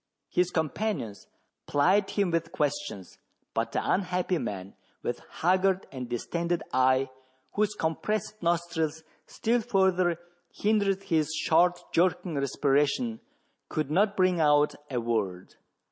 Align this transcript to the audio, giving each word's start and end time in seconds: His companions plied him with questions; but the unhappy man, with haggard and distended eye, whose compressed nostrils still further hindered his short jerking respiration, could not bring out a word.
His 0.29 0.49
companions 0.49 1.27
plied 1.67 2.09
him 2.09 2.31
with 2.31 2.51
questions; 2.51 3.19
but 3.53 3.71
the 3.71 3.87
unhappy 3.87 4.39
man, 4.39 4.73
with 5.03 5.21
haggard 5.29 5.85
and 5.91 6.09
distended 6.09 6.63
eye, 6.73 7.11
whose 7.51 7.75
compressed 7.75 8.41
nostrils 8.41 9.03
still 9.27 9.61
further 9.61 10.17
hindered 10.51 11.03
his 11.03 11.31
short 11.43 11.83
jerking 11.93 12.33
respiration, 12.33 13.19
could 13.69 13.91
not 13.91 14.17
bring 14.17 14.39
out 14.39 14.73
a 14.89 14.99
word. 14.99 15.57